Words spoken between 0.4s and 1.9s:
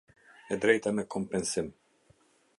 E drejta në kompensim.